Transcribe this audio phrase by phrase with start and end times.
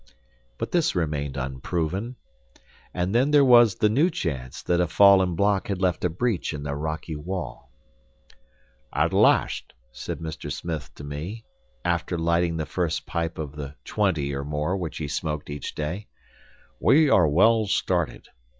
[0.57, 2.15] But this remained unproven.
[2.91, 6.55] And then there was the new chance that a fallen block had left a breach
[6.55, 7.71] in the rocky wall.
[8.91, 10.51] "At last," said Mr.
[10.51, 11.45] Smith to me,
[11.85, 16.07] after lighting the first pipe of the twenty or more which he smoked each day,
[16.79, 18.27] "we are well started.